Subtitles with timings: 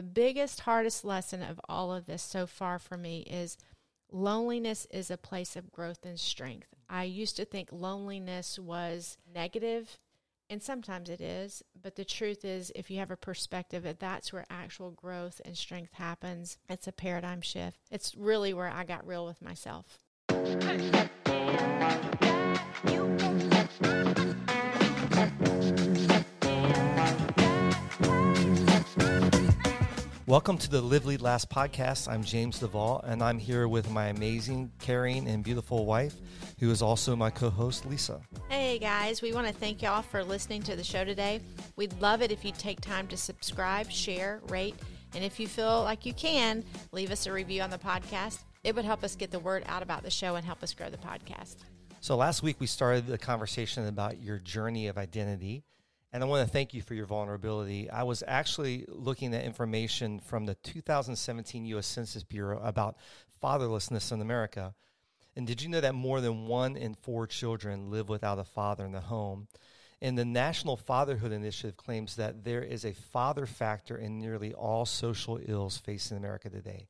[0.00, 3.58] the biggest, hardest lesson of all of this so far for me is
[4.10, 6.68] loneliness is a place of growth and strength.
[6.88, 9.98] I used to think loneliness was negative,
[10.48, 14.32] and sometimes it is, but the truth is, if you have a perspective that that's
[14.32, 17.76] where actual growth and strength happens, it's a paradigm shift.
[17.90, 19.98] It's really where I got real with myself.
[30.30, 32.06] Welcome to the Live Lead Last podcast.
[32.06, 36.14] I'm James Duval, and I'm here with my amazing, caring, and beautiful wife,
[36.60, 38.20] who is also my co host, Lisa.
[38.48, 41.40] Hey guys, we want to thank y'all for listening to the show today.
[41.74, 44.76] We'd love it if you take time to subscribe, share, rate,
[45.16, 48.44] and if you feel like you can, leave us a review on the podcast.
[48.62, 50.90] It would help us get the word out about the show and help us grow
[50.90, 51.56] the podcast.
[52.00, 55.64] So, last week we started the conversation about your journey of identity.
[56.12, 57.88] And I want to thank you for your vulnerability.
[57.88, 61.86] I was actually looking at information from the 2017 U.S.
[61.86, 62.96] Census Bureau about
[63.42, 64.74] fatherlessness in America.
[65.36, 68.84] And did you know that more than one in four children live without a father
[68.84, 69.46] in the home?
[70.02, 74.86] And the National Fatherhood Initiative claims that there is a father factor in nearly all
[74.86, 76.88] social ills facing America today.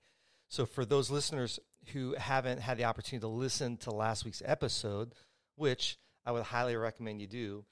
[0.48, 1.60] So, for those listeners
[1.92, 5.12] who haven't had the opportunity to listen to last week's episode,
[5.56, 7.64] which I would highly recommend you do,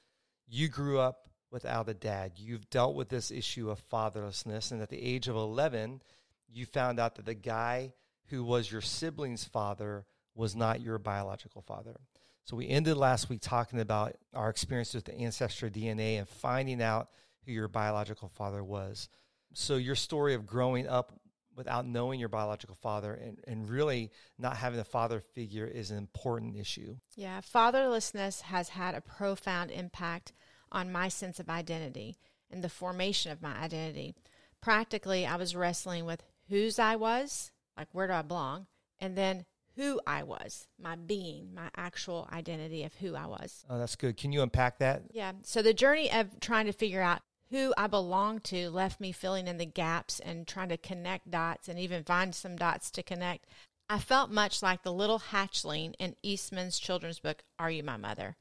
[0.48, 2.32] you grew up without a dad.
[2.36, 6.02] You've dealt with this issue of fatherlessness, and at the age of 11,
[6.48, 7.92] you found out that the guy
[8.26, 10.04] who was your sibling's father
[10.34, 11.96] was not your biological father.
[12.44, 16.80] So we ended last week talking about our experience with the ancestry DNA and finding
[16.80, 17.08] out
[17.44, 19.08] who your biological father was.
[19.52, 21.12] So your story of growing up
[21.58, 25.98] without knowing your biological father and, and really not having a father figure is an
[25.98, 26.96] important issue.
[27.16, 30.32] Yeah, fatherlessness has had a profound impact
[30.72, 32.16] on my sense of identity
[32.50, 34.14] and the formation of my identity.
[34.60, 38.66] Practically, I was wrestling with whose I was, like where do I belong,
[38.98, 39.44] and then
[39.76, 43.64] who I was, my being, my actual identity of who I was.
[43.70, 44.16] Oh, that's good.
[44.16, 45.02] Can you unpack that?
[45.12, 45.32] Yeah.
[45.42, 49.46] So the journey of trying to figure out who I belong to left me filling
[49.46, 53.46] in the gaps and trying to connect dots and even find some dots to connect.
[53.88, 58.36] I felt much like the little hatchling in Eastman's children's book, Are You My Mother?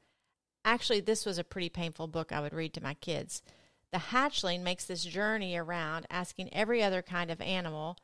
[0.68, 3.40] Actually, this was a pretty painful book I would read to my kids.
[3.90, 7.96] The hatchling makes this journey around asking every other kind of animal,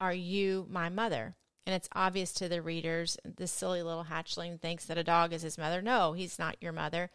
[0.00, 1.36] Are you my mother?
[1.66, 5.42] And it's obvious to the readers, this silly little hatchling thinks that a dog is
[5.42, 5.82] his mother.
[5.82, 7.10] No, he's not your mother.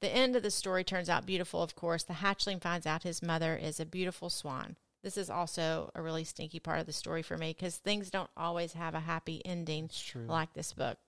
[0.00, 2.02] The end of the story turns out beautiful, of course.
[2.02, 4.74] The hatchling finds out his mother is a beautiful swan.
[5.04, 8.30] This is also a really stinky part of the story for me because things don't
[8.36, 9.88] always have a happy ending
[10.26, 10.98] like this book.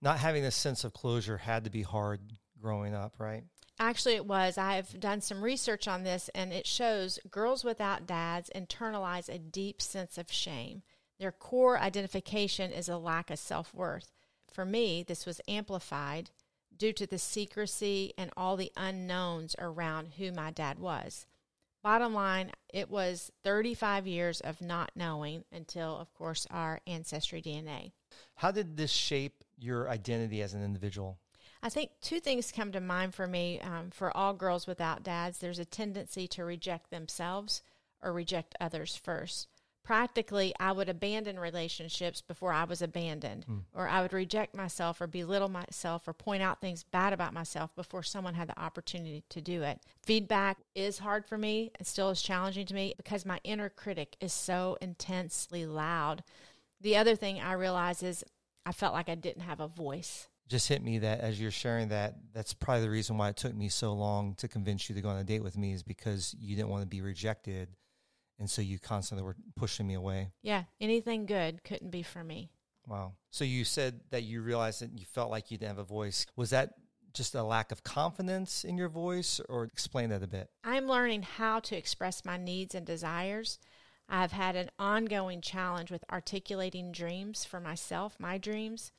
[0.00, 3.44] Not having a sense of closure had to be hard growing up, right?
[3.78, 4.56] Actually, it was.
[4.56, 9.82] I've done some research on this, and it shows girls without dads internalize a deep
[9.82, 10.82] sense of shame.
[11.18, 14.12] Their core identification is a lack of self worth.
[14.52, 16.30] For me, this was amplified
[16.76, 21.26] due to the secrecy and all the unknowns around who my dad was.
[21.82, 27.92] Bottom line, it was 35 years of not knowing until, of course, our ancestry DNA.
[28.36, 31.18] How did this shape your identity as an individual?
[31.62, 33.60] I think two things come to mind for me.
[33.60, 37.62] Um, for all girls without dads, there's a tendency to reject themselves
[38.02, 39.46] or reject others first.
[39.84, 43.62] Practically, I would abandon relationships before I was abandoned, mm.
[43.74, 47.74] or I would reject myself or belittle myself or point out things bad about myself
[47.74, 49.80] before someone had the opportunity to do it.
[50.04, 54.16] Feedback is hard for me and still is challenging to me because my inner critic
[54.20, 56.22] is so intensely loud.
[56.80, 58.24] The other thing I realize is
[58.64, 61.88] I felt like I didn't have a voice just hit me that as you're sharing
[61.88, 65.00] that, that's probably the reason why it took me so long to convince you to
[65.00, 67.68] go on a date with me is because you didn't want to be rejected.
[68.38, 70.32] And so you constantly were pushing me away.
[70.42, 70.64] Yeah.
[70.80, 72.50] Anything good couldn't be for me.
[72.86, 73.12] Wow.
[73.30, 76.26] So you said that you realized that you felt like you didn't have a voice.
[76.36, 76.74] Was that
[77.14, 80.50] just a lack of confidence in your voice or explain that a bit?
[80.64, 83.58] I'm learning how to express my needs and desires.
[84.08, 88.90] I've had an ongoing challenge with articulating dreams for myself, my dreams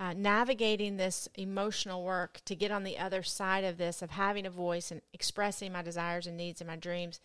[0.00, 4.46] uh, navigating this emotional work to get on the other side of this, of having
[4.46, 7.20] a voice and expressing my desires and needs and my dreams,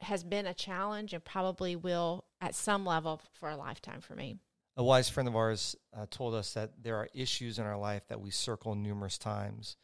[0.00, 4.36] has been a challenge and probably will at some level for a lifetime for me.
[4.76, 8.02] A wise friend of ours uh, told us that there are issues in our life
[8.08, 9.76] that we circle numerous times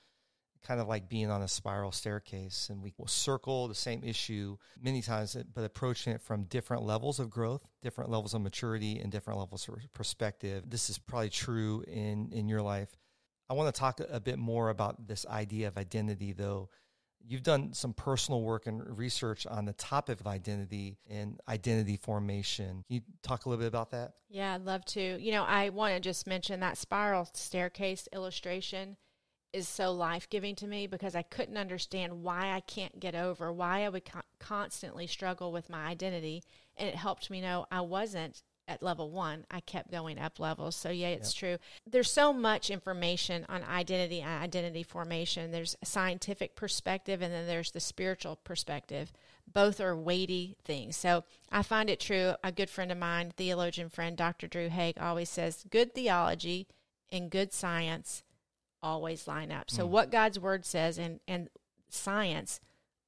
[0.62, 4.56] kind of like being on a spiral staircase and we will circle the same issue
[4.80, 9.10] many times but approaching it from different levels of growth different levels of maturity and
[9.12, 12.96] different levels of perspective this is probably true in in your life
[13.48, 16.68] i want to talk a bit more about this idea of identity though
[17.26, 22.84] You've done some personal work and research on the topic of identity and identity formation.
[22.86, 24.14] Can you talk a little bit about that?
[24.30, 25.18] Yeah, I'd love to.
[25.20, 28.96] You know, I want to just mention that spiral staircase illustration
[29.52, 33.52] is so life giving to me because I couldn't understand why I can't get over,
[33.52, 36.42] why I would co- constantly struggle with my identity.
[36.76, 40.76] And it helped me know I wasn't at level one, I kept going up levels.
[40.76, 41.38] So, yeah, it's yep.
[41.38, 41.66] true.
[41.90, 45.50] There's so much information on identity and identity formation.
[45.50, 49.10] There's a scientific perspective, and then there's the spiritual perspective.
[49.50, 50.96] Both are weighty things.
[50.96, 52.34] So, I find it true.
[52.44, 54.46] A good friend of mine, theologian friend, Dr.
[54.46, 56.68] Drew Haig, always says good theology
[57.10, 58.22] and good science
[58.82, 59.70] always line up.
[59.70, 59.90] So, mm.
[59.90, 61.48] what God's word says and, and
[61.88, 62.60] science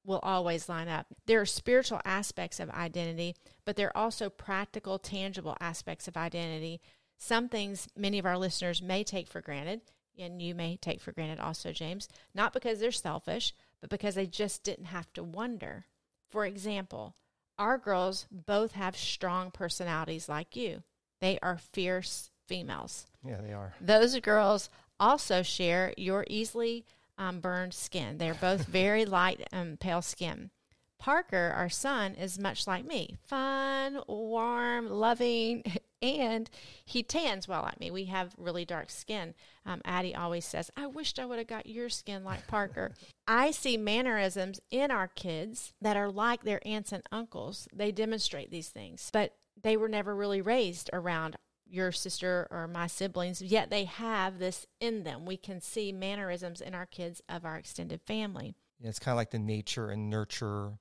[0.03, 1.05] will always line up.
[1.25, 3.35] There are spiritual aspects of identity,
[3.65, 6.81] but there are also practical, tangible aspects of identity.
[7.17, 9.81] Some things many of our listeners may take for granted,
[10.17, 14.25] and you may take for granted also, James, not because they're selfish, but because they
[14.25, 15.85] just didn't have to wonder.
[16.29, 17.15] For example,
[17.59, 20.81] our girls both have strong personalities like you.
[21.19, 23.05] They are fierce females.
[23.23, 23.73] Yeah, they are.
[23.79, 24.69] Those girls
[25.01, 26.85] also share your easily
[27.17, 28.17] um, burned skin.
[28.19, 30.51] They're both very light and pale skin.
[30.99, 35.63] Parker, our son, is much like me fun, warm, loving,
[36.01, 36.47] and
[36.85, 37.89] he tans well like me.
[37.89, 39.33] We have really dark skin.
[39.65, 42.93] Um, Addie always says, I wished I would have got your skin like Parker.
[43.27, 47.67] I see mannerisms in our kids that are like their aunts and uncles.
[47.73, 51.35] They demonstrate these things, but they were never really raised around
[51.71, 55.25] your sister or my siblings, yet they have this in them.
[55.25, 58.55] We can see mannerisms in our kids of our extended family.
[58.79, 60.73] Yeah, it's kind of like the nature and nurture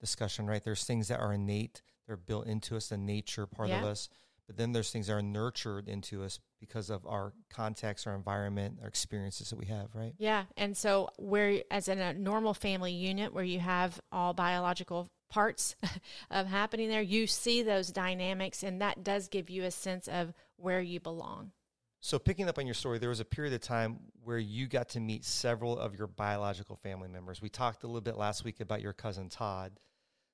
[0.00, 0.62] discussion, right?
[0.62, 3.80] There's things that are innate, they're built into us, the nature part yeah.
[3.80, 4.08] of us.
[4.46, 8.78] But then there's things that are nurtured into us because of our context, our environment,
[8.80, 10.14] our experiences that we have, right?
[10.16, 10.44] Yeah.
[10.56, 15.76] And so, where, as in a normal family unit where you have all biological parts
[16.30, 20.32] of happening there, you see those dynamics, and that does give you a sense of
[20.56, 21.52] where you belong.
[22.00, 24.90] So, picking up on your story, there was a period of time where you got
[24.90, 27.42] to meet several of your biological family members.
[27.42, 29.72] We talked a little bit last week about your cousin Todd.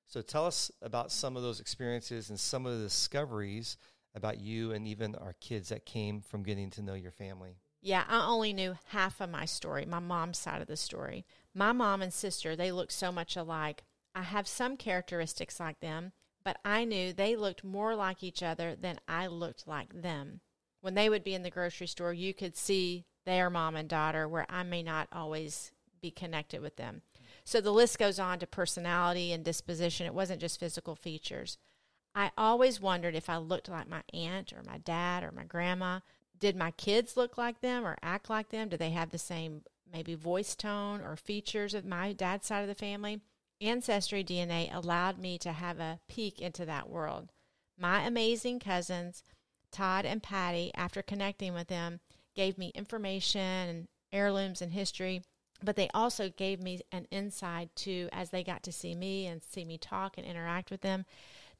[0.07, 3.77] So, tell us about some of those experiences and some of the discoveries
[4.13, 7.57] about you and even our kids that came from getting to know your family.
[7.81, 11.25] Yeah, I only knew half of my story, my mom's side of the story.
[11.53, 13.83] My mom and sister, they look so much alike.
[14.15, 16.13] I have some characteristics like them,
[16.43, 20.39] but I knew they looked more like each other than I looked like them.
[20.79, 24.27] When they would be in the grocery store, you could see their mom and daughter
[24.27, 25.71] where I may not always
[26.01, 27.01] be connected with them.
[27.43, 30.05] So the list goes on to personality and disposition.
[30.05, 31.57] It wasn't just physical features.
[32.13, 35.99] I always wondered if I looked like my aunt or my dad or my grandma.
[36.39, 38.69] Did my kids look like them or act like them?
[38.69, 42.67] Do they have the same maybe voice tone or features of my dad's side of
[42.67, 43.19] the family?
[43.61, 47.31] Ancestry DNA allowed me to have a peek into that world.
[47.77, 49.23] My amazing cousins,
[49.71, 51.99] Todd and Patty, after connecting with them,
[52.35, 55.23] gave me information and heirlooms and history,
[55.63, 59.41] but they also gave me an insight to as they got to see me and
[59.43, 61.05] see me talk and interact with them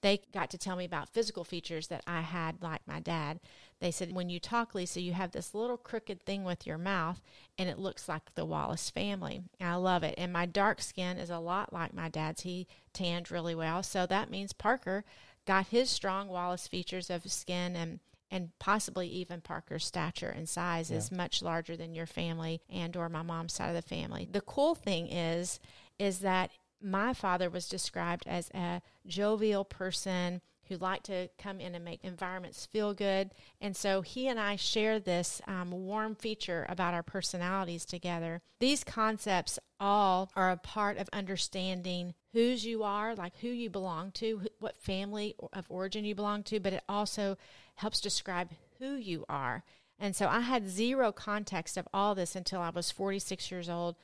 [0.05, 3.39] they got to tell me about physical features that I had like my dad.
[3.79, 7.23] They said, when you talk, Lisa, you have this little crooked thing with your mouth,
[7.57, 9.41] and it looks like the Wallace family.
[9.59, 10.13] I love it.
[10.15, 12.41] And my dark skin is a lot like my dad's.
[12.41, 13.81] He tanned really well.
[13.81, 15.05] So that means Parker
[15.47, 17.99] got his strong Wallace features of skin and
[18.31, 20.97] and possibly even Parker's stature and size yeah.
[20.97, 24.27] is much larger than your family and or my mom's side of the family.
[24.29, 25.59] The cool thing is
[25.97, 26.51] is that
[26.81, 32.03] my father was described as a jovial person who liked to come in and make
[32.03, 33.31] environments feel good.
[33.61, 38.41] And so he and I share this um, warm feature about our personalities together.
[38.59, 44.11] These concepts all are a part of understanding whose you are, like who you belong
[44.13, 47.37] to, what family of origin you belong to, but it also
[47.75, 49.63] helps describe who you are.
[49.99, 53.95] And so I had zero context of all this until I was 46 years old,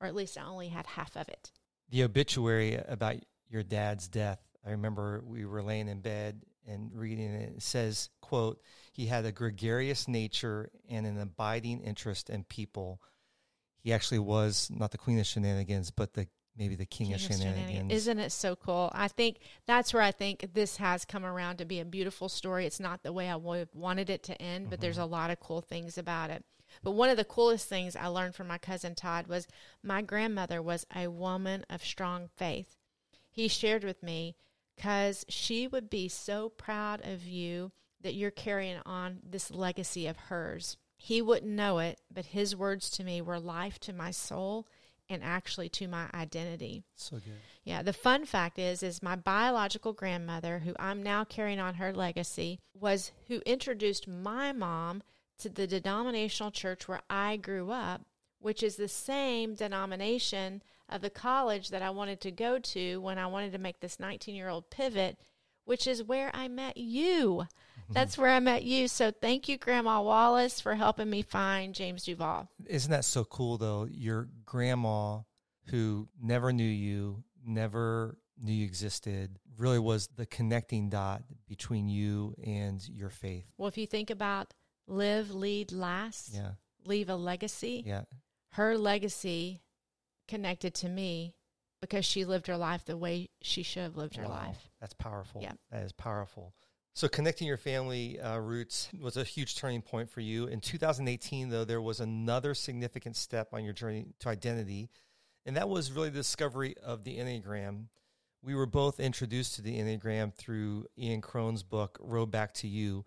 [0.00, 1.50] or at least I only had half of it
[1.90, 3.16] the obituary about
[3.48, 4.40] your dad's death.
[4.66, 7.56] I remember we were laying in bed and reading it.
[7.56, 8.60] It says, quote,
[8.92, 13.00] he had a gregarious nature and an abiding interest in people.
[13.82, 17.20] He actually was not the queen of shenanigans, but the maybe the king, king of,
[17.20, 17.56] shenanigans.
[17.56, 17.92] shenanigans.
[17.92, 18.90] Isn't it so cool?
[18.92, 22.66] I think that's where I think this has come around to be a beautiful story.
[22.66, 24.82] It's not the way I would wanted it to end, but mm-hmm.
[24.82, 26.44] there's a lot of cool things about it.
[26.82, 29.46] But one of the coolest things I learned from my cousin Todd was
[29.82, 32.76] my grandmother was a woman of strong faith.
[33.30, 34.36] He shared with me
[34.76, 37.72] because she would be so proud of you
[38.02, 40.76] that you're carrying on this legacy of hers.
[40.96, 44.66] He wouldn't know it, but his words to me were life to my soul
[45.10, 46.84] and actually to my identity.
[46.94, 47.40] So good.
[47.64, 51.92] Yeah, the fun fact is is my biological grandmother who I'm now carrying on her
[51.92, 55.02] legacy was who introduced my mom
[55.40, 58.02] to the denominational church where I grew up,
[58.38, 63.18] which is the same denomination of the college that I wanted to go to when
[63.18, 65.18] I wanted to make this 19-year-old pivot,
[65.64, 67.46] which is where I met you.
[67.46, 67.92] Mm-hmm.
[67.92, 68.88] That's where I met you.
[68.88, 72.48] So thank you, Grandma Wallace, for helping me find James Duval.
[72.66, 73.86] Isn't that so cool, though?
[73.90, 75.20] Your grandma,
[75.66, 82.34] who never knew you, never knew you existed, really was the connecting dot between you
[82.42, 83.44] and your faith.
[83.58, 84.54] Well, if you think about
[84.90, 86.52] live, lead, last, Yeah.
[86.84, 88.04] leave a legacy, Yeah.
[88.52, 89.62] her legacy
[90.28, 91.34] connected to me
[91.80, 94.68] because she lived her life the way she should have lived her life.
[94.80, 95.40] That's powerful.
[95.42, 95.52] Yeah.
[95.70, 96.54] That is powerful.
[96.94, 100.46] So connecting your family uh, roots was a huge turning point for you.
[100.46, 104.90] In 2018, though, there was another significant step on your journey to identity,
[105.46, 107.86] and that was really the discovery of the Enneagram.
[108.42, 113.04] We were both introduced to the Enneagram through Ian Cron's book, Road Back to You,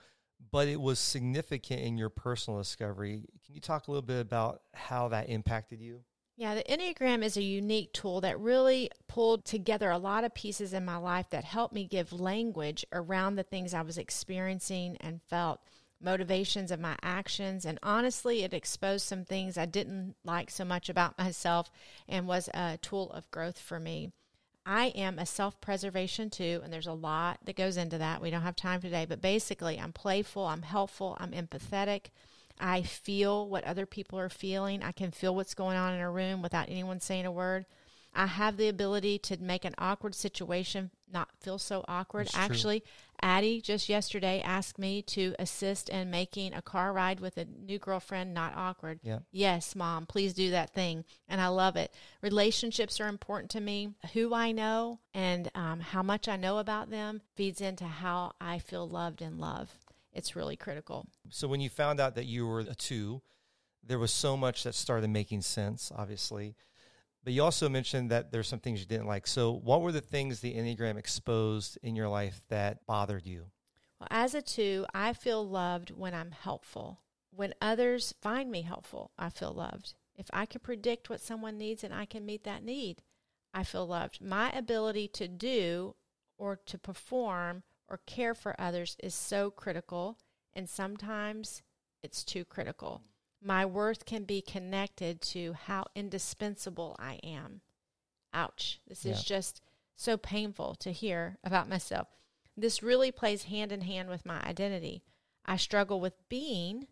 [0.51, 3.23] but it was significant in your personal discovery.
[3.45, 6.01] Can you talk a little bit about how that impacted you?
[6.35, 10.73] Yeah, the Enneagram is a unique tool that really pulled together a lot of pieces
[10.73, 15.21] in my life that helped me give language around the things I was experiencing and
[15.29, 15.61] felt,
[16.01, 17.65] motivations of my actions.
[17.65, 21.71] And honestly, it exposed some things I didn't like so much about myself
[22.07, 24.11] and was a tool of growth for me.
[24.65, 28.21] I am a self preservation too, and there's a lot that goes into that.
[28.21, 32.07] We don't have time today, but basically, I'm playful, I'm helpful, I'm empathetic.
[32.59, 34.83] I feel what other people are feeling.
[34.83, 37.65] I can feel what's going on in a room without anyone saying a word.
[38.15, 42.29] I have the ability to make an awkward situation not feel so awkward.
[42.33, 42.83] Actually,
[43.23, 47.79] Addie just yesterday asked me to assist in making a car ride with a new
[47.79, 48.99] girlfriend not awkward.
[49.01, 49.19] Yeah.
[49.31, 51.05] Yes, mom, please do that thing.
[51.29, 51.93] And I love it.
[52.21, 53.93] Relationships are important to me.
[54.11, 58.59] Who I know and um, how much I know about them feeds into how I
[58.59, 59.71] feel loved and love.
[60.11, 61.07] It's really critical.
[61.29, 63.21] So when you found out that you were a two,
[63.81, 66.55] there was so much that started making sense, obviously.
[67.23, 69.27] But you also mentioned that there's some things you didn't like.
[69.27, 73.45] So what were the things the Enneagram exposed in your life that bothered you?
[73.99, 76.99] Well, as a two, I feel loved when I'm helpful.
[77.31, 79.95] When others find me helpful, I feel loved.
[80.15, 83.01] If I can predict what someone needs and I can meet that need,
[83.53, 84.21] I feel loved.
[84.21, 85.95] My ability to do
[86.37, 90.17] or to perform or care for others is so critical,
[90.53, 91.61] and sometimes
[92.03, 93.01] it's too critical.
[93.43, 97.61] My worth can be connected to how indispensable I am.
[98.33, 98.79] Ouch.
[98.87, 99.61] This is just
[99.95, 102.07] so painful to hear about myself.
[102.55, 105.03] This really plays hand in hand with my identity.
[105.45, 106.87] I struggle with being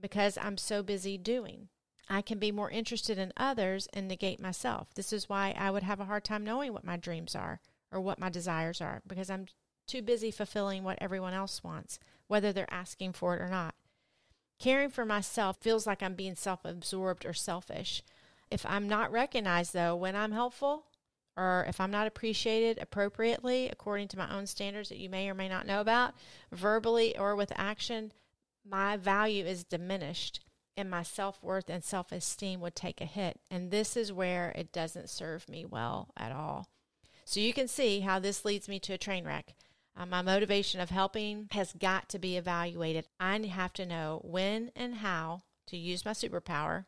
[0.00, 1.68] because I'm so busy doing.
[2.08, 4.94] I can be more interested in others and negate myself.
[4.94, 8.00] This is why I would have a hard time knowing what my dreams are or
[8.00, 9.46] what my desires are because I'm
[9.86, 13.74] too busy fulfilling what everyone else wants, whether they're asking for it or not.
[14.58, 18.02] Caring for myself feels like I'm being self absorbed or selfish.
[18.50, 20.86] If I'm not recognized, though, when I'm helpful,
[21.36, 25.34] or if I'm not appreciated appropriately according to my own standards that you may or
[25.34, 26.14] may not know about,
[26.50, 28.12] verbally or with action,
[28.64, 30.40] my value is diminished
[30.76, 33.40] and my self worth and self esteem would take a hit.
[33.50, 36.68] And this is where it doesn't serve me well at all.
[37.24, 39.54] So you can see how this leads me to a train wreck.
[39.96, 43.06] Uh, my motivation of helping has got to be evaluated.
[43.18, 46.84] I have to know when and how to use my superpower,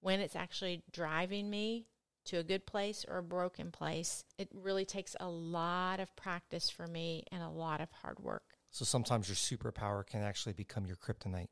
[0.00, 1.86] when it's actually driving me
[2.26, 4.24] to a good place or a broken place.
[4.38, 8.44] It really takes a lot of practice for me and a lot of hard work.
[8.70, 11.48] So sometimes your superpower can actually become your kryptonite.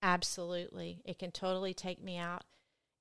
[0.00, 1.02] Absolutely.
[1.04, 2.44] It can totally take me out.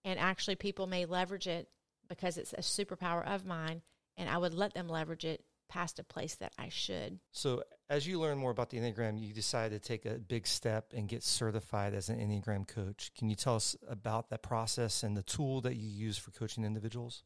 [0.04, 1.70] And actually, people may leverage it
[2.10, 3.84] because it's a superpower of mine,
[4.18, 7.20] and I would let them leverage it past a place that I should.
[7.32, 10.94] So as you learn more about the Enneagram, you decided to take a big step
[10.94, 13.12] and get certified as an Enneagram coach.
[13.18, 16.66] Can you tell us about that process and the tool that you use for coaching
[16.66, 17.24] individuals?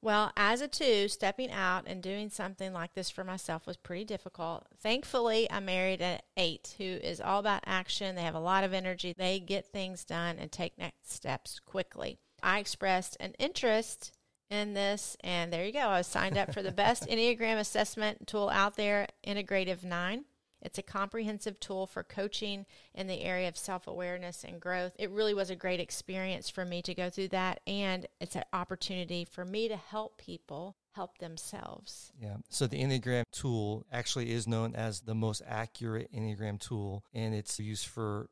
[0.00, 4.04] Well, as a two, stepping out and doing something like this for myself was pretty
[4.04, 4.66] difficult.
[4.80, 8.16] Thankfully, I married an eight who is all about action.
[8.16, 12.18] They have a lot of energy, they get things done and take next steps quickly.
[12.42, 14.12] I expressed an interest
[14.52, 15.80] in this, and there you go.
[15.80, 20.24] I was signed up for the best Enneagram assessment tool out there, Integrative 9.
[20.60, 24.92] It's a comprehensive tool for coaching in the area of self awareness and growth.
[24.98, 28.44] It really was a great experience for me to go through that, and it's an
[28.52, 32.12] opportunity for me to help people help themselves.
[32.20, 32.36] Yeah.
[32.50, 37.58] So the Enneagram tool actually is known as the most accurate Enneagram tool, and it's
[37.58, 38.28] used for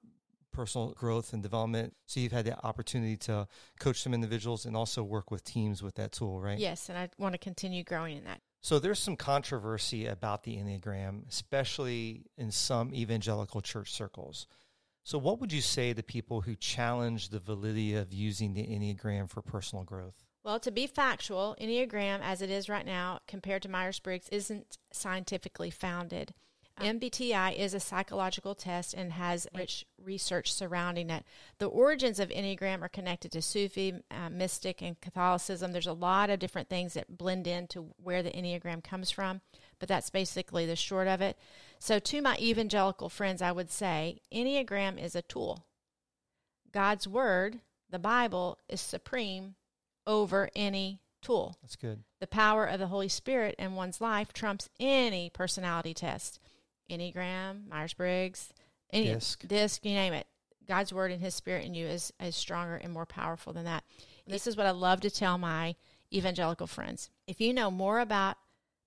[0.60, 1.94] personal growth and development.
[2.04, 3.48] So you've had the opportunity to
[3.78, 6.58] coach some individuals and also work with teams with that tool, right?
[6.58, 8.42] Yes, and I want to continue growing in that.
[8.60, 14.46] So there's some controversy about the Enneagram, especially in some evangelical church circles.
[15.02, 19.30] So, what would you say to people who challenge the validity of using the Enneagram
[19.30, 20.26] for personal growth?
[20.44, 24.76] Well, to be factual, Enneagram, as it is right now, compared to Myers Briggs, isn't
[24.92, 26.34] scientifically founded.
[26.80, 31.24] MBTI is a psychological test and has rich research surrounding it.
[31.58, 35.72] The origins of Enneagram are connected to Sufi, uh, mystic, and Catholicism.
[35.72, 39.40] There's a lot of different things that blend into where the Enneagram comes from,
[39.78, 41.38] but that's basically the short of it.
[41.78, 45.66] So, to my evangelical friends, I would say Enneagram is a tool.
[46.72, 49.56] God's Word, the Bible, is supreme
[50.06, 51.56] over any tool.
[51.62, 52.04] That's good.
[52.20, 56.38] The power of the Holy Spirit in one's life trumps any personality test.
[56.90, 58.52] Enneagram, Myers Briggs,
[58.92, 59.46] any Disc.
[59.46, 60.26] disc, you name it.
[60.66, 63.84] God's word and His Spirit in you is is stronger and more powerful than that.
[64.26, 65.74] This is what I love to tell my
[66.12, 67.10] evangelical friends.
[67.26, 68.36] If you know more about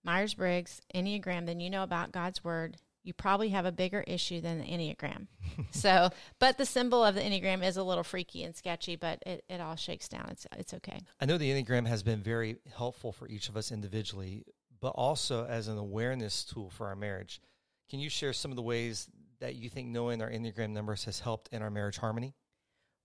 [0.04, 4.40] Myers Briggs Enneagram than you know about God's word, you probably have a bigger issue
[4.40, 5.28] than the Enneagram.
[5.72, 9.44] so, but the symbol of the Enneagram is a little freaky and sketchy, but it,
[9.50, 10.28] it all shakes down.
[10.30, 11.02] It's it's okay.
[11.20, 14.46] I know the Enneagram has been very helpful for each of us individually,
[14.80, 17.42] but also as an awareness tool for our marriage.
[17.90, 19.08] Can you share some of the ways
[19.40, 22.34] that you think knowing our Enneagram numbers has helped in our marriage harmony?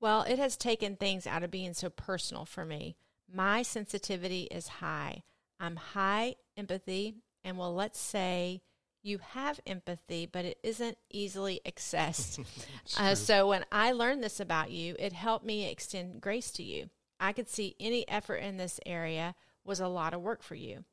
[0.00, 2.96] Well, it has taken things out of being so personal for me.
[3.30, 5.24] My sensitivity is high.
[5.60, 8.62] I'm high empathy, and well, let's say
[9.02, 12.44] you have empathy, but it isn't easily accessed.
[12.98, 16.90] uh, so when I learned this about you, it helped me extend grace to you.
[17.20, 20.84] I could see any effort in this area was a lot of work for you.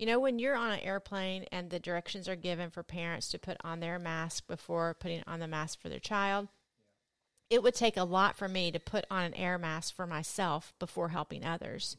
[0.00, 3.38] You know, when you're on an airplane and the directions are given for parents to
[3.38, 6.48] put on their mask before putting on the mask for their child,
[7.50, 10.72] it would take a lot for me to put on an air mask for myself
[10.78, 11.98] before helping others.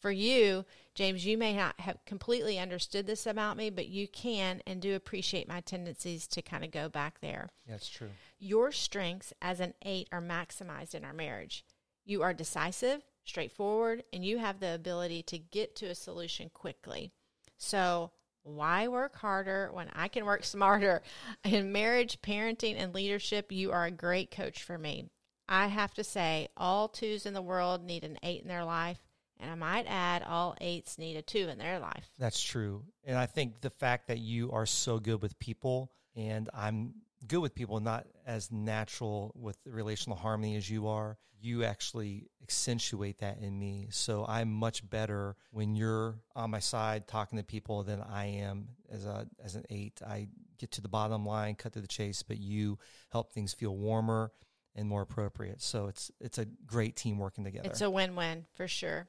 [0.00, 0.64] For you,
[0.96, 4.96] James, you may not have completely understood this about me, but you can and do
[4.96, 7.50] appreciate my tendencies to kind of go back there.
[7.68, 8.10] That's true.
[8.40, 11.64] Your strengths as an eight are maximized in our marriage.
[12.04, 17.12] You are decisive, straightforward, and you have the ability to get to a solution quickly.
[17.56, 21.02] So, why work harder when I can work smarter?
[21.44, 25.06] In marriage, parenting, and leadership, you are a great coach for me.
[25.48, 28.98] I have to say, all twos in the world need an eight in their life.
[29.38, 32.08] And I might add, all eights need a two in their life.
[32.18, 32.84] That's true.
[33.04, 36.94] And I think the fact that you are so good with people and I'm
[37.26, 43.18] good with people, not as natural with relational harmony as you are, you actually accentuate
[43.18, 43.88] that in me.
[43.90, 48.68] So I'm much better when you're on my side talking to people than I am
[48.90, 50.00] as a as an eight.
[50.06, 52.78] I get to the bottom line, cut to the chase, but you
[53.10, 54.32] help things feel warmer
[54.74, 55.60] and more appropriate.
[55.62, 57.68] So it's it's a great team working together.
[57.68, 59.08] It's a win win for sure.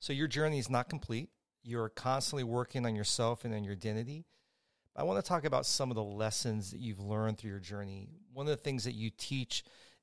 [0.00, 1.30] So your journey is not complete.
[1.62, 4.24] You're constantly working on yourself and on your identity.
[4.98, 8.08] I want to talk about some of the lessons that you've learned through your journey.
[8.32, 9.62] One of the things that you teach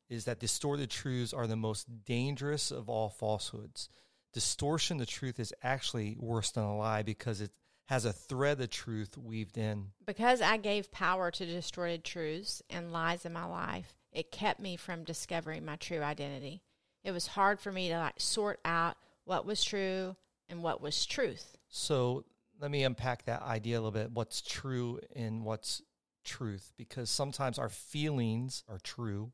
[0.09, 3.89] is that distorted truths are the most dangerous of all falsehoods.
[4.31, 7.51] Distortion of truth is actually worse than a lie because it
[7.87, 9.87] has a thread of truth weaved in.
[10.05, 14.77] Because I gave power to distorted truths and lies in my life, it kept me
[14.77, 16.61] from discovering my true identity.
[17.03, 20.15] It was hard for me to like sort out what was true
[20.47, 21.57] and what was truth.
[21.67, 22.23] So
[22.59, 24.11] let me unpack that idea a little bit.
[24.11, 25.81] What's true and what's
[26.23, 26.71] truth?
[26.77, 29.31] Because sometimes our feelings are true,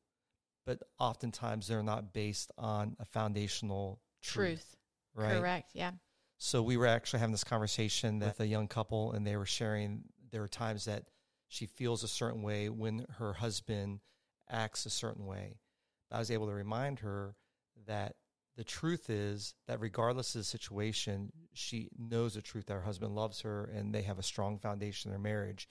[0.65, 4.59] but oftentimes they're not based on a foundational truth.
[4.59, 4.75] Truth.
[5.13, 5.39] Right.
[5.39, 5.71] Correct.
[5.73, 5.91] Yeah.
[6.37, 10.03] So we were actually having this conversation with a young couple, and they were sharing
[10.31, 11.03] there are times that
[11.47, 13.99] she feels a certain way when her husband
[14.49, 15.59] acts a certain way.
[16.11, 17.35] I was able to remind her
[17.85, 18.15] that
[18.57, 23.15] the truth is that regardless of the situation, she knows the truth that her husband
[23.15, 25.67] loves her and they have a strong foundation in their marriage.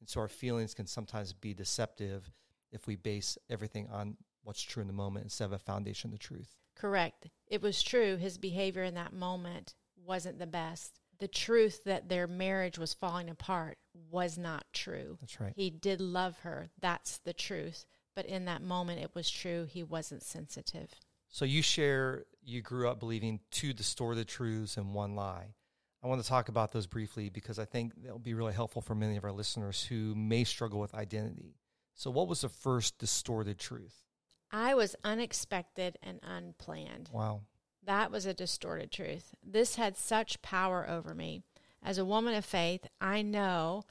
[0.00, 2.30] And so our feelings can sometimes be deceptive
[2.70, 6.12] if we base everything on what's true in the moment instead of a foundation of
[6.12, 6.56] the truth.
[6.74, 7.28] Correct.
[7.46, 8.16] It was true.
[8.16, 10.98] His behavior in that moment wasn't the best.
[11.20, 13.78] The truth that their marriage was falling apart
[14.10, 15.18] was not true.
[15.20, 15.52] That's right.
[15.54, 16.70] He did love her.
[16.80, 17.84] That's the truth.
[18.16, 19.66] But in that moment, it was true.
[19.70, 20.90] He wasn't sensitive.
[21.32, 25.54] So you share you grew up believing two distorted truths and one lie.
[26.02, 28.94] I want to talk about those briefly because I think they'll be really helpful for
[28.94, 31.54] many of our listeners who may struggle with identity.
[31.94, 34.02] So, what was the first distorted truth?
[34.50, 37.10] I was unexpected and unplanned.
[37.12, 37.42] Wow.
[37.84, 39.34] That was a distorted truth.
[39.42, 41.42] This had such power over me.
[41.82, 43.84] As a woman of faith, I know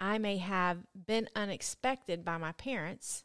[0.00, 3.24] I may have been unexpected by my parents,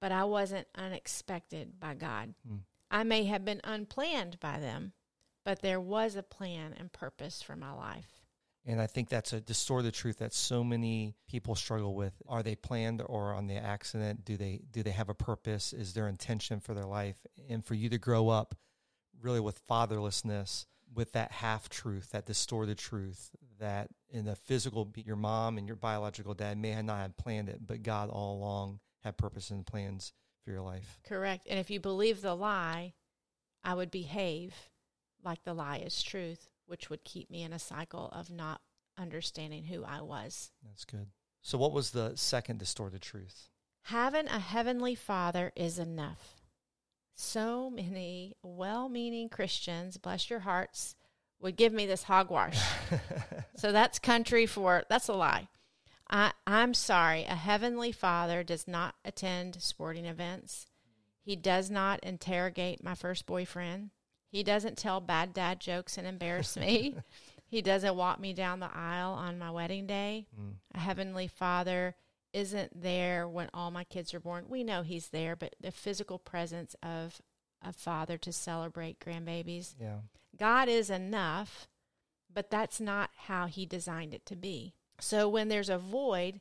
[0.00, 2.34] but I wasn't unexpected by God.
[2.48, 2.60] Mm.
[2.90, 4.92] I may have been unplanned by them,
[5.44, 8.22] but there was a plan and purpose for my life.
[8.66, 12.12] And I think that's a distorted truth that so many people struggle with.
[12.28, 14.24] Are they planned or on the accident?
[14.26, 15.72] Do they do they have a purpose?
[15.72, 17.16] Is there intention for their life?
[17.48, 18.54] And for you to grow up
[19.22, 25.16] really with fatherlessness, with that half truth, that distorted truth, that in the physical, your
[25.16, 29.16] mom and your biological dad may not have planned it, but God all along had
[29.16, 30.12] purpose and plans
[30.48, 30.98] for your life.
[31.06, 31.46] Correct.
[31.50, 32.94] And if you believe the lie,
[33.62, 34.54] I would behave
[35.22, 38.62] like the lie is truth, which would keep me in a cycle of not
[38.96, 40.52] understanding who I was.
[40.64, 41.08] That's good.
[41.42, 43.50] So, what was the second distorted truth?
[43.82, 46.40] Having a heavenly father is enough.
[47.14, 50.96] So many well meaning Christians, bless your hearts,
[51.40, 52.58] would give me this hogwash.
[53.56, 55.48] so that's country for, that's a lie.
[56.10, 60.66] I, I'm sorry, a heavenly father does not attend sporting events.
[61.20, 63.90] He does not interrogate my first boyfriend.
[64.30, 66.96] He doesn't tell bad dad jokes and embarrass me.
[67.46, 70.26] he doesn't walk me down the aisle on my wedding day.
[70.38, 70.54] Mm.
[70.74, 71.94] A heavenly father
[72.32, 74.46] isn't there when all my kids are born.
[74.48, 77.20] We know he's there, but the physical presence of
[77.62, 79.74] a father to celebrate grandbabies.
[79.80, 79.98] Yeah.
[80.38, 81.68] God is enough,
[82.32, 84.74] but that's not how he designed it to be.
[85.00, 86.40] So when there's a void,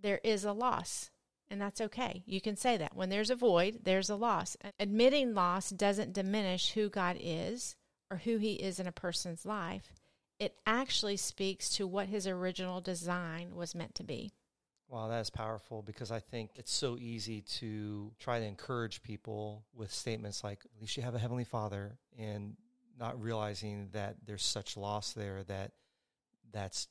[0.00, 1.10] there is a loss.
[1.48, 2.22] And that's okay.
[2.26, 2.96] You can say that.
[2.96, 4.56] When there's a void, there's a loss.
[4.80, 7.76] Admitting loss doesn't diminish who God is
[8.10, 9.92] or who he is in a person's life.
[10.38, 14.32] It actually speaks to what his original design was meant to be.
[14.88, 19.64] Wow, that is powerful because I think it's so easy to try to encourage people
[19.74, 22.56] with statements like, at least you have a Heavenly Father, and
[22.98, 25.72] not realizing that there's such loss there that
[26.52, 26.88] that's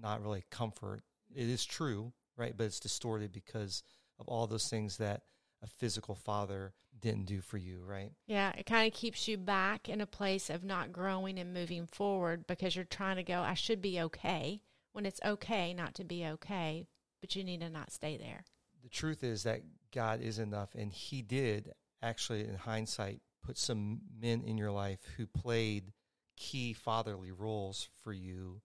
[0.00, 1.02] not really comfort.
[1.34, 2.54] It is true, right?
[2.56, 3.82] But it's distorted because
[4.18, 5.22] of all those things that
[5.62, 8.12] a physical father didn't do for you, right?
[8.26, 11.86] Yeah, it kind of keeps you back in a place of not growing and moving
[11.86, 16.04] forward because you're trying to go, I should be okay when it's okay not to
[16.04, 16.86] be okay,
[17.20, 18.44] but you need to not stay there.
[18.82, 24.00] The truth is that God is enough, and He did actually, in hindsight, put some
[24.20, 25.92] men in your life who played
[26.36, 28.60] key fatherly roles for you.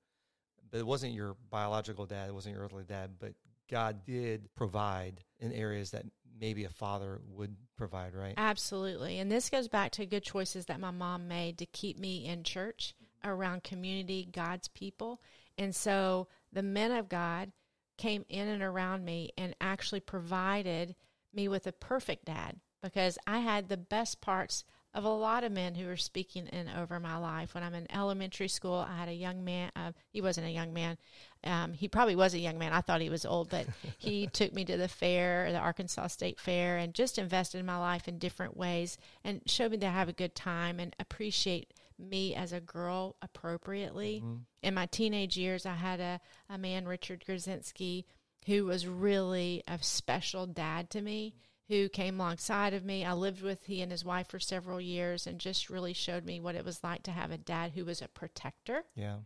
[0.74, 3.34] But it wasn't your biological dad, it wasn't your earthly dad, but
[3.70, 6.04] God did provide in areas that
[6.40, 8.34] maybe a father would provide, right?
[8.38, 9.20] Absolutely.
[9.20, 12.44] And this goes back to good choices that my mom made to keep me in
[12.44, 15.22] church around community, God's people.
[15.60, 17.52] And so the men of God
[18.00, 20.96] came in and around me and actually provided
[21.32, 25.52] me with a perfect dad because I had the best parts of a lot of
[25.52, 27.56] men who were speaking in over my life.
[27.56, 29.72] When I'm in elementary school, I had a young man.
[29.76, 30.98] Uh, he wasn't a young man.
[31.44, 32.74] Um, he probably was a young man.
[32.74, 33.66] I thought he was old, but
[33.98, 37.78] he took me to the fair, the Arkansas State Fair, and just invested in my
[37.78, 42.36] life in different ways and showed me to have a good time and appreciate me
[42.36, 44.22] as a girl appropriately.
[44.24, 44.36] Mm-hmm.
[44.62, 48.06] In my teenage years, I had a, a man, Richard Grzinski,
[48.46, 51.34] who was really a special dad to me
[51.74, 53.04] who came alongside of me.
[53.04, 56.40] I lived with he and his wife for several years and just really showed me
[56.40, 58.84] what it was like to have a dad who was a protector.
[58.96, 59.18] Yeah.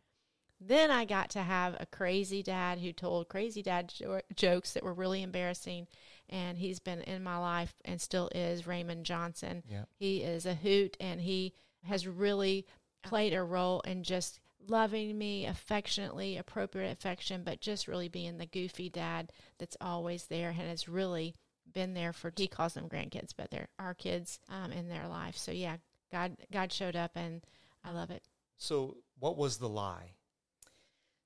[0.62, 4.84] Then I got to have a crazy dad who told crazy dad jo- jokes that
[4.84, 5.88] were really embarrassing.
[6.30, 9.64] And he's been in my life and still is Raymond Johnson.
[9.70, 9.84] Yeah.
[10.00, 12.66] He is a hoot and he has really
[13.04, 18.46] played a role in just loving me affectionately, appropriate affection, but just really being the
[18.46, 21.36] goofy dad that's always there and has really
[21.78, 25.38] been there for he calls them grandkids, but they're our kids um, in their life.
[25.38, 25.78] So yeah,
[26.12, 27.46] God God showed up and
[27.84, 28.24] I love it.
[28.58, 30.14] So, what was the lie?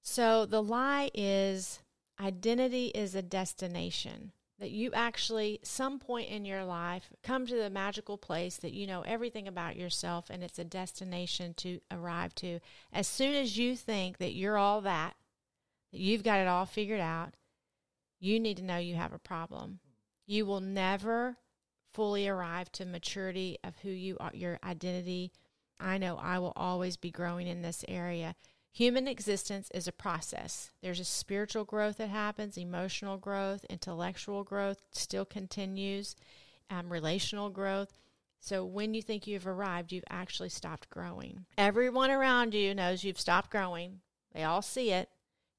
[0.02, 1.80] So the lie is
[2.20, 4.34] identity is a destination.
[4.60, 8.86] That you actually, some point in your life, come to the magical place that you
[8.86, 12.60] know everything about yourself and it's a destination to arrive to.
[12.92, 15.16] As soon as you think that you're all that,
[15.94, 17.36] that you've got it all figured out,
[18.20, 19.80] you need to know you have a problem.
[20.32, 21.36] You will never
[21.94, 25.34] fully arrive to maturity of who you are, your identity.
[25.78, 28.36] I know I will always be growing in this area.
[28.72, 30.72] Human existence is a process.
[30.82, 36.15] There's a spiritual growth that happens, emotional growth, intellectual growth still continues,
[36.70, 38.00] um, relational growth.
[38.39, 41.44] So when you think you've arrived, you've actually stopped growing.
[41.58, 44.00] Everyone around you knows you've stopped growing.
[44.34, 45.10] They all see it.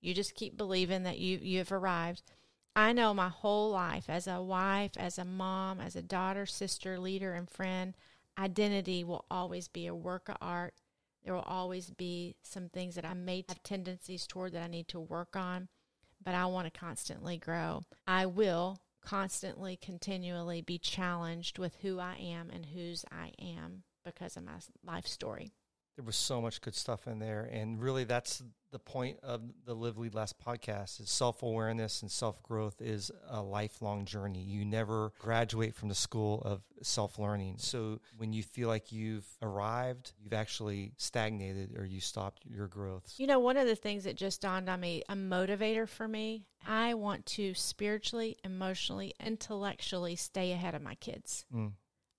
[0.00, 2.22] You just keep believing that you you've arrived.
[2.74, 6.98] I know my whole life as a wife, as a mom, as a daughter, sister,
[6.98, 7.94] leader, and friend,
[8.38, 10.74] identity will always be a work of art.
[11.22, 14.88] There will always be some things that I may have tendencies toward that I need
[14.88, 15.68] to work on,
[16.24, 17.82] but I want to constantly grow.
[18.06, 24.36] I will constantly, continually be challenged with who I am and whose I am because
[24.36, 25.52] of my life story.
[25.96, 27.48] There was so much good stuff in there.
[27.52, 32.80] And really, that's the point of the Live Lead Last podcast is self-awareness and self-growth
[32.80, 34.42] is a lifelong journey.
[34.42, 37.56] You never graduate from the school of self-learning.
[37.58, 43.12] So when you feel like you've arrived, you've actually stagnated or you stopped your growth.
[43.18, 46.46] You know, one of the things that just dawned on me, a motivator for me,
[46.66, 51.44] I want to spiritually, emotionally, intellectually stay ahead of my kids.
[51.54, 51.72] Mm.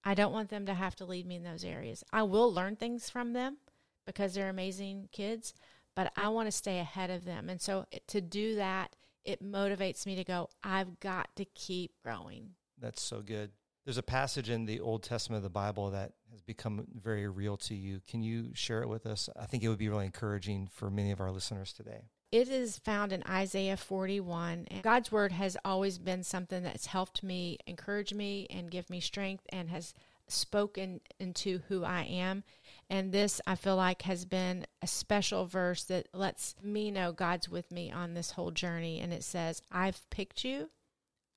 [0.06, 2.04] I don't want them to have to lead me in those areas.
[2.12, 3.58] I will learn things from them
[4.06, 5.54] because they're amazing kids,
[5.96, 7.50] but I want to stay ahead of them.
[7.50, 12.52] And so to do that, it motivates me to go, I've got to keep growing.
[12.80, 13.52] That's so good.
[13.86, 17.58] There's a passage in the Old Testament of the Bible that has become very real
[17.58, 18.02] to you.
[18.08, 19.30] Can you share it with us?
[19.38, 22.04] I think it would be really encouraging for many of our listeners today.
[22.32, 24.68] It is found in Isaiah 41.
[24.72, 29.02] And God's word has always been something that's helped me, encourage me, and give me
[29.02, 29.94] strength, and has
[30.28, 32.44] spoken into who I am.
[32.90, 37.50] And this, I feel like, has been a special verse that lets me know God's
[37.50, 39.00] with me on this whole journey.
[39.00, 40.70] And it says, I've picked you,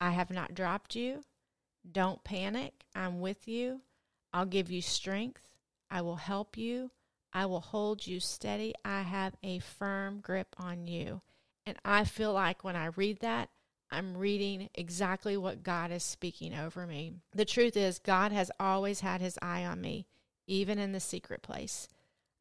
[0.01, 1.23] I have not dropped you.
[1.91, 2.85] Don't panic.
[2.95, 3.81] I'm with you.
[4.33, 5.43] I'll give you strength.
[5.91, 6.91] I will help you.
[7.33, 8.75] I will hold you steady.
[8.85, 11.23] I have a firm grip on you.
[11.65, 13.51] And I feel like when I read that,
[13.91, 17.15] I'm reading exactly what God is speaking over me.
[17.35, 20.07] The truth is, God has always had his eye on me,
[20.47, 21.89] even in the secret place.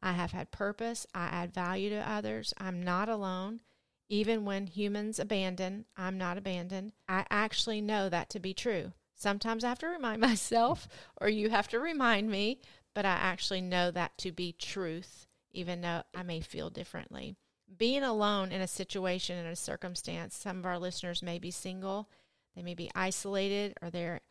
[0.01, 1.07] I have had purpose.
[1.13, 2.53] I add value to others.
[2.57, 3.61] I'm not alone.
[4.09, 6.93] Even when humans abandon, I'm not abandoned.
[7.07, 8.93] I actually know that to be true.
[9.15, 10.87] Sometimes I have to remind myself,
[11.19, 12.59] or you have to remind me,
[12.93, 17.35] but I actually know that to be truth, even though I may feel differently.
[17.77, 22.09] Being alone in a situation, in a circumstance, some of our listeners may be single,
[22.55, 24.21] they may be isolated, or they're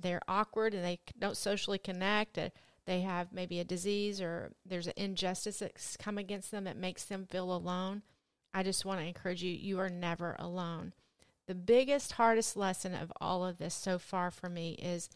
[0.00, 2.38] they're awkward and they don't socially connect.
[2.38, 2.48] Uh,
[2.86, 7.04] they have maybe a disease or there's an injustice that's come against them that makes
[7.04, 8.02] them feel alone.
[8.54, 10.92] I just want to encourage you, you are never alone.
[11.46, 15.08] The biggest, hardest lesson of all of this so far for me is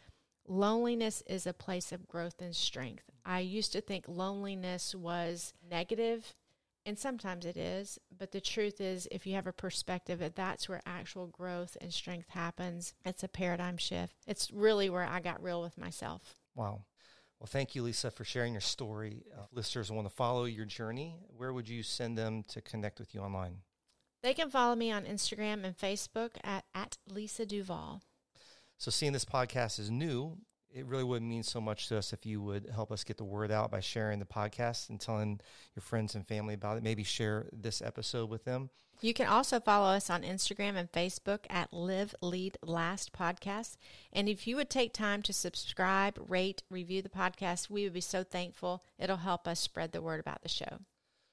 [0.46, 3.04] loneliness is a place of growth and strength.
[3.24, 6.34] I used to think loneliness was negative,
[6.86, 10.68] and sometimes it is, but the truth is, if you have a perspective that that's
[10.68, 14.14] where actual growth and strength happens, it's a paradigm shift.
[14.26, 16.36] It's really where I got real with myself.
[16.54, 16.84] Wow.
[17.40, 19.24] Well, thank you, Lisa, for sharing your story.
[19.26, 23.14] If listeners want to follow your journey, where would you send them to connect with
[23.14, 23.58] you online?
[24.22, 28.02] They can follow me on Instagram and Facebook at, at Lisa Duval.
[28.78, 30.38] So, seeing this podcast is new,
[30.76, 33.24] it really would mean so much to us if you would help us get the
[33.24, 35.40] word out by sharing the podcast and telling
[35.74, 36.82] your friends and family about it.
[36.82, 38.68] Maybe share this episode with them.
[39.00, 43.76] You can also follow us on Instagram and Facebook at Live Lead Last Podcast.
[44.12, 48.00] And if you would take time to subscribe, rate, review the podcast, we would be
[48.02, 48.84] so thankful.
[48.98, 50.80] It'll help us spread the word about the show.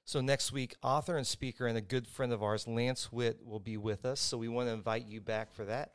[0.06, 3.62] So, next week, author and speaker and a good friend of ours, Lance Witt, will
[3.62, 4.20] be with us.
[4.20, 5.94] So, we want to invite you back for that.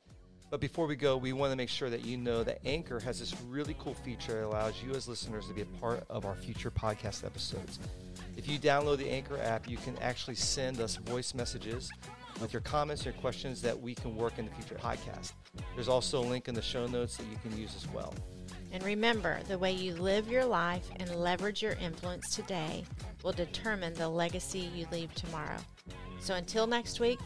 [0.51, 3.21] But before we go, we want to make sure that you know that Anchor has
[3.21, 6.35] this really cool feature that allows you as listeners to be a part of our
[6.35, 7.79] future podcast episodes.
[8.37, 11.91] If you download the Anchor app, you can actually send us voice messages
[12.41, 15.33] with your comments your questions that we can work in the future podcast.
[15.75, 18.15] There's also a link in the show notes that you can use as well.
[18.71, 22.85] And remember, the way you live your life and leverage your influence today
[23.23, 25.59] will determine the legacy you leave tomorrow.
[26.21, 27.19] So until next week,